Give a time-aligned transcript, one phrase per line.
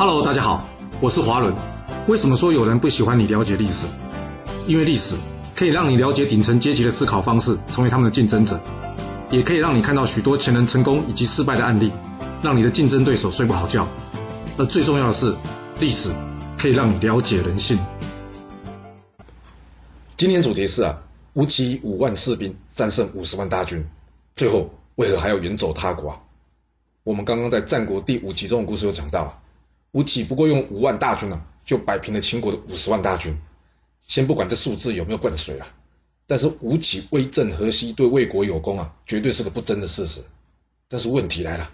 [0.00, 0.66] Hello，大家好，
[0.98, 1.54] 我是华伦。
[2.08, 3.86] 为什么说有人不喜欢你了解历史？
[4.66, 5.14] 因为历史
[5.54, 8.58] 可以让你了解顶层阶级的思考方式，成为他们的竞争者，
[9.28, 11.92] 也可以让你看到许多前人成功以及失败的案例，
[12.42, 13.86] 让你的竞争对手睡不好觉。
[14.56, 15.36] 而最重要的是，
[15.80, 16.08] 历史
[16.56, 17.78] 可以让你了解人性。
[20.16, 20.96] 今天主题是啊，
[21.34, 23.84] 吴起五万士兵战胜五十万大军，
[24.34, 26.18] 最后为何还要远走他国？
[27.04, 29.36] 我们刚刚在战国第五集中的故事有讲到啊。
[29.92, 33.36] 吴起不过用五万大军呢，就摆平了秦国的五十万大军。
[34.06, 35.66] 先不管这数字有没有灌水啊，
[36.26, 40.20] 但是吴起威震河西，对魏国有功啊，绝对是个不争的事实。
[40.88, 41.70] 但是问题来了，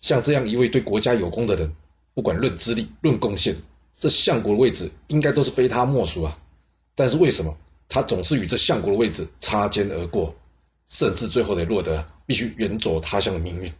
[0.00, 1.74] 像这样一位对国家有功的人，
[2.12, 3.56] 不管论资历、论贡献，
[3.98, 6.38] 这相国的位置应该都是非他莫属啊。
[6.94, 7.56] 但是为什么
[7.88, 10.34] 他总是与这相国的位置擦肩而过，
[10.88, 13.72] 甚至最后得落得必须远走他乡的命运？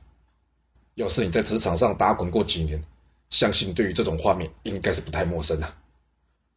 [0.95, 2.83] 要是你在职场上打滚过几年，
[3.34, 5.75] 相信对于这种画面应该是不太陌生的。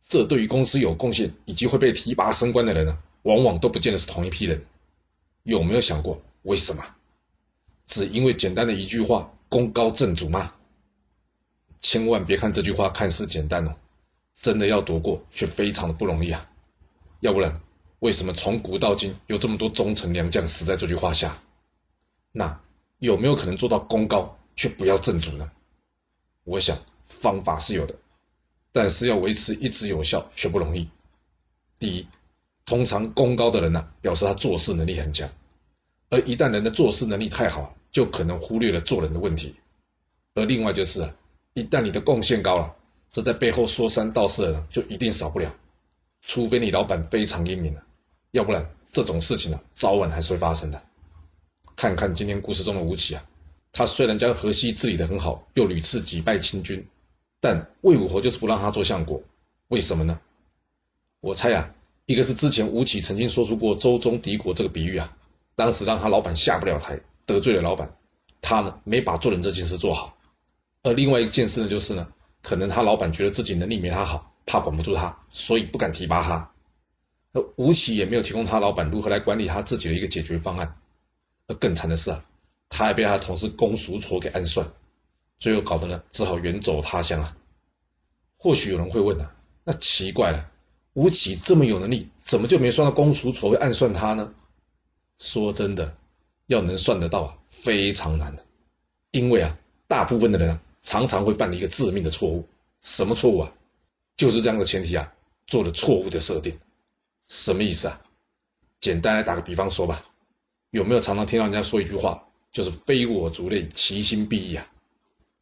[0.07, 4.63] 这对于公司有贡献以及会被提拔升官的人呢，往往都不见得是同一批人。
[5.41, 6.85] 有没有想过为什么？
[7.87, 10.53] 只因为简单的一句话“功高震主”吗？
[11.81, 13.73] 千万别看这句话看似简单哦，
[14.39, 16.47] 真的要躲过却非常的不容易啊。
[17.21, 17.59] 要不然，
[17.97, 21.41] 为什么从古到今有这么多忠臣良将死在这句话下？
[22.31, 22.61] 那
[22.99, 25.49] 有没有可能做到功高却不要震主呢？
[26.47, 27.93] 我想方法是有的，
[28.71, 30.87] 但是要维持一直有效却不容易。
[31.77, 32.07] 第一，
[32.65, 35.29] 通常功高的人呢，表示他做事能力很强，
[36.09, 39.53] 而一旦人的做事能力太好，就可能忽略了做人的问题。
[40.35, 41.13] 而另外就是，
[41.53, 42.73] 一旦你的贡献高了，
[43.11, 45.53] 这在背后说三道四的人就一定少不了。
[46.21, 47.83] 除非你老板非常英明了，
[48.31, 50.81] 要不然这种事情呢，早晚还是会发生的。
[51.75, 53.23] 看看今天故事中的吴起啊。
[53.71, 56.87] 他虽然将河西治理得很好，又屡次击败秦军，
[57.39, 59.21] 但魏武侯就是不让他做相国，
[59.67, 60.19] 为什么呢？
[61.19, 61.73] 我猜啊，
[62.05, 65.15] 一个是之前吴起曾经说出过“周中敌国”这个比喻啊，
[65.55, 67.95] 当时让他老板下不了台，得罪了老板，
[68.41, 70.15] 他呢没把做人这件事做好；
[70.83, 72.07] 而另外一件事呢，就是呢，
[72.41, 76.51] 可能他老板觉得自己能力没他好，怕管不住他，所以不敢提拔他。
[77.33, 80.75] 而吴起也没有提供他老板如何来管理他自己的一个解决方案。
[81.47, 82.23] 而更惨的是啊。
[82.69, 84.67] 他还被他同事公叔痤给暗算，
[85.39, 87.37] 最后搞得呢，只好远走他乡啊。
[88.37, 90.51] 或许有人会问啊，那奇怪了，
[90.93, 94.33] 吴起这么有能力，怎么就没算到公叔痤会暗算他呢？
[95.19, 95.95] 说真的，
[96.45, 98.45] 要能算得到啊，非常难的。
[99.11, 99.57] 因为啊，
[99.87, 102.47] 大部分的人啊，常常会犯一个致命的错误。
[102.81, 103.51] 什么错误啊？
[104.15, 105.11] 就是这样的前提啊，
[105.47, 106.59] 做了错误的设定。
[107.27, 108.01] 什么意思啊？
[108.79, 110.05] 简单来打个比方说吧，
[110.69, 112.26] 有没有常常听到人家说一句话？
[112.57, 114.67] 就是非我族类，其心必异啊！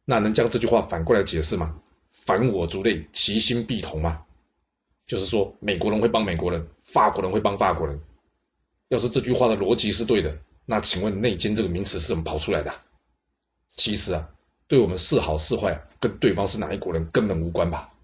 [0.04, 1.80] 那能将这句话反过来解释吗？
[2.10, 4.22] 反我族类，其心必同吗？
[5.06, 7.98] 就是说，美国人会帮美国人，法国人会帮法国人。
[8.88, 12.70] 要是这句话的逻辑是对的，那请问“内奸”这个名词是怎么跑出来的？
[13.76, 14.28] 其实啊，
[14.68, 17.94] 对我们是好是坏，跟对方是哪一国人根本无关吧。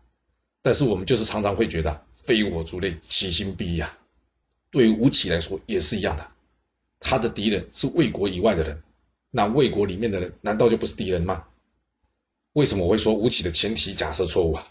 [0.63, 3.95] 但是我们就是常常会觉得，非我族类，其心必异啊。
[4.71, 6.27] 对于吴起来说也是一样的，
[6.99, 8.83] 他的敌人是魏国以外的人。
[9.35, 11.47] 那魏国里面的人难道就不是敌人吗？
[12.53, 14.69] 为什么我会说吴起的前提假设错误啊？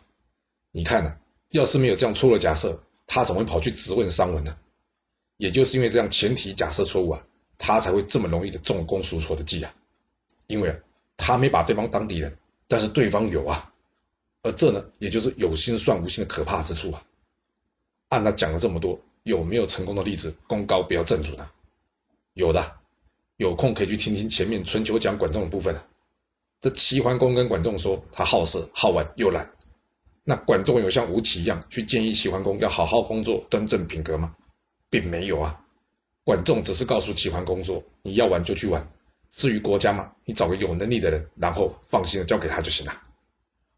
[0.72, 1.18] 你看呢，
[1.50, 4.56] 要是没有这样错误的假设，他怎么会跑去质问商文呢？
[5.38, 7.26] 也就是因为这样前提假设错误啊，
[7.58, 9.74] 他才会这么容易的中了公叔痤的计啊。
[10.46, 10.78] 因为啊
[11.18, 13.74] 他没把对方当敌人，但是对方有啊，
[14.44, 17.04] 而这呢，也就是有心算无心的可怕之处啊。
[18.10, 20.38] 按他讲了这么多，有没有成功的例子？
[20.46, 21.50] 功高不要正主呢？
[22.36, 22.81] 有的。
[23.41, 25.75] 有空可以去听听前面春秋讲管仲的部分
[26.59, 29.50] 这齐桓公跟管仲说他好色好玩又懒，
[30.24, 34.35] 那管仲有像吴起一样去建议齐桓公要好好工作端正品格吗？
[34.91, 35.59] 并没有啊。
[36.24, 38.88] 管仲只是告诉齐桓公说你要玩就去玩，
[39.31, 43.02] 至于国家嘛，你找个有能力的人，然后放心的交给他就行了。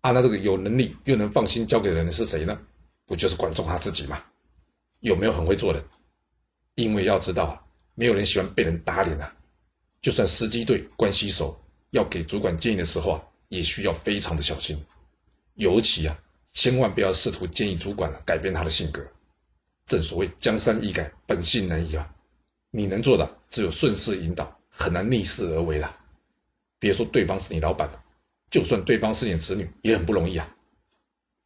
[0.01, 2.59] 啊，那这个有能力又能放心交给人的是谁呢？
[3.05, 4.21] 不就是管仲他自己吗？
[4.99, 5.81] 有没有很会做人？
[6.75, 7.63] 因为要知道啊，
[7.95, 9.33] 没有人喜欢被人打脸啊。
[10.03, 11.57] 就算司机队关系熟，
[11.91, 14.85] 要给主管建议的时候啊，也需要非常的小心。
[15.55, 16.19] 尤其啊，
[16.51, 19.01] 千万不要试图建议主管改变他的性格。
[19.85, 22.13] 正所谓江山易改，本性难移啊。
[22.69, 25.97] 你能做的只有顺势引导，很难逆势而为了。
[26.79, 28.03] 别说对方是你老板了，
[28.51, 30.53] 就算对方是你子女，也很不容易啊。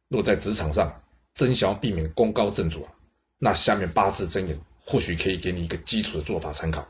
[0.08, 1.00] 若在职场上
[1.32, 2.92] 真想要避免功高震主啊，
[3.38, 6.88] 那下面八字真言或许可以给你一个基础的做法参考。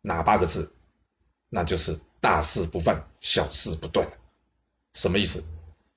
[0.00, 0.72] 哪八个字？
[1.54, 4.10] 那就是大事不犯，小事不断。
[4.92, 5.40] 什么意思？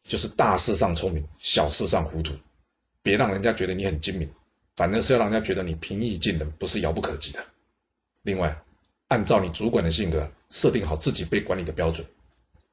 [0.04, 2.32] 就是大事上聪明，小事上糊涂。
[3.02, 4.30] 别让人家觉得你很精明，
[4.76, 7.44] 反正是要让人家觉得你平易近人，不是遥不可及的。
[8.22, 8.56] 另外，
[9.08, 12.06] 按照你主管的性格，设定好自己被管理的标准，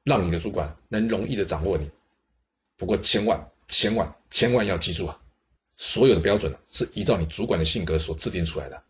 [0.03, 1.89] 让你的主管能容易的掌握你。
[2.77, 5.19] 不过，千万千万千万要记住啊，
[5.75, 8.83] 所有的标准是依照你主管的性格所制定出来的，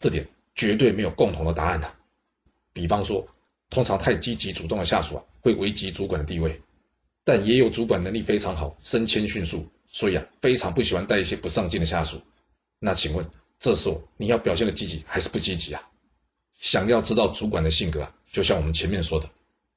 [0.00, 0.26] 这点
[0.56, 1.94] 绝对没有共同的答案的。
[2.72, 3.26] 比方说，
[3.70, 6.60] 通常太积极主动的下属啊，会危及主管的地位，
[7.24, 9.66] 但也有主管能力非常好，升迁迅速。
[9.88, 12.20] 所以啊，非常不喜欢带一些不上进的下属。
[12.78, 13.24] 那请问，
[13.58, 15.82] 这时候你要表现的积极还是不积极啊？
[16.58, 19.30] 想要知道主管的性格啊，就像我们前面说的，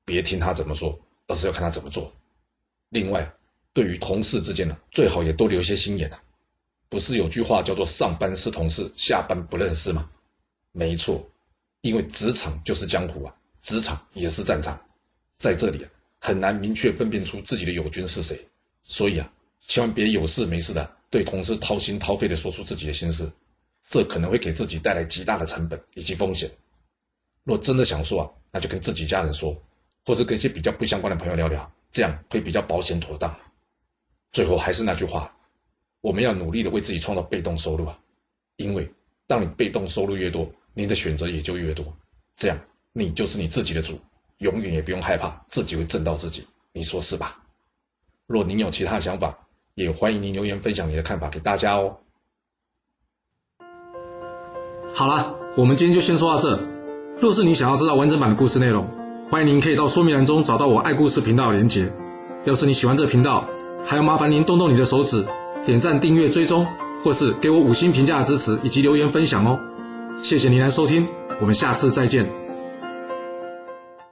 [0.03, 2.11] 别听他怎么说，而是要看他怎么做。
[2.89, 3.31] 另外，
[3.71, 6.21] 对于同事之间呢，最好也多留些心眼啊。
[6.89, 10.09] 不是有句话叫做“上班是同事，下班不认识”吗？
[10.71, 11.29] 没错，
[11.81, 14.85] 因为职场就是江湖啊，职场也是战场，
[15.37, 15.89] 在这里啊，
[16.19, 18.47] 很难明确分辨出自己的友军是谁。
[18.83, 19.31] 所以啊。
[19.67, 23.31] 千万别有事没事的对同事掏心掏肺的说出自己的心事，
[23.87, 26.49] 这可能会给自己带来极大的成本以及风险。
[27.43, 29.61] 若真的想说啊，那就跟自己家人说，
[30.05, 33.37] 或者跟一些比较不相关的朋友聊聊，这样会比较保险妥当。
[34.31, 35.37] 最后还是那句话，
[36.01, 37.99] 我们要努力的为自己创造被动收入啊，
[38.55, 38.91] 因为
[39.27, 41.95] 当你被动收入越多，你的选择也就越多，
[42.37, 42.57] 这样
[42.99, 43.99] 你就是你自己的主，
[44.39, 47.37] 永远也不用害怕自己会挣到自己，你说是吧？
[48.27, 49.39] 若您有其他想法，
[49.73, 51.97] 也欢迎您留言分享你的看法给大家哦。
[54.93, 56.67] 好了，我们今天就先说到这。
[57.19, 58.87] 若是你想要知道完整版的故事内容，
[59.29, 61.91] 欢迎您可以到说明栏中找到我爱故事频道的连结。
[62.45, 63.47] 要是你喜欢这频道，
[63.85, 65.25] 还要麻烦您动动你的手指，
[65.65, 66.67] 点赞、订阅、追踪，
[67.03, 69.59] 或是给我五星评价的支持以及留言分享哦。
[70.21, 71.07] 谢谢您来收听，
[71.41, 72.48] 我们下次再见。